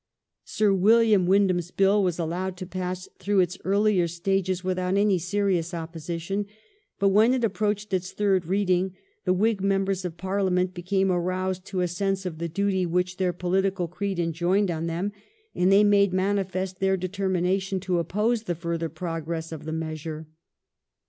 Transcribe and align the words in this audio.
Sir 0.45 0.73
William 0.73 1.27
Windham's 1.27 1.69
Bill 1.69 2.01
was 2.01 2.17
allowed 2.17 2.57
to 2.57 2.65
pass 2.65 3.07
through 3.19 3.39
its 3.41 3.59
earlier 3.63 4.07
stages 4.07 4.63
without 4.63 4.97
any 4.97 5.19
serious 5.19 5.75
opposition; 5.75 6.47
but 6.97 7.09
when 7.09 7.35
it 7.35 7.43
approached 7.43 7.93
its 7.93 8.11
third 8.11 8.47
reading 8.47 8.95
the 9.25 9.31
Whig 9.33 9.61
members 9.61 10.03
of 10.03 10.17
Parliament 10.17 10.73
became 10.73 11.11
aroused 11.11 11.65
to 11.65 11.81
a 11.81 11.87
sense 11.87 12.25
of 12.25 12.39
the 12.39 12.49
duty 12.49 12.83
which 12.83 13.17
their 13.17 13.31
political 13.31 13.87
creed 13.87 14.17
enjoined 14.17 14.71
on 14.71 14.87
them, 14.87 15.11
and 15.53 15.71
they 15.71 15.83
made 15.83 16.13
manifest 16.13 16.79
their 16.79 16.97
determination 16.97 17.79
to 17.81 17.99
oppose 17.99 18.41
the 18.45 18.55
further 18.55 18.89
progress 18.89 19.51
of 19.51 19.65
the 19.65 19.71
measure. 19.71 20.27